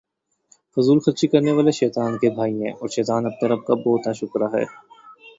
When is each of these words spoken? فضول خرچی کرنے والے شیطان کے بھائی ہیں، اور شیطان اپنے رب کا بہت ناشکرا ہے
فضول 0.77 0.99
خرچی 0.99 1.27
کرنے 1.27 1.51
والے 1.51 1.71
شیطان 1.79 2.11
کے 2.17 2.29
بھائی 2.37 2.55
ہیں، 2.63 2.71
اور 2.71 2.87
شیطان 2.95 3.25
اپنے 3.25 3.45
رب 3.49 3.61
کا 3.67 3.73
بہت 3.85 4.01
ناشکرا 4.07 4.47
ہے 4.53 4.63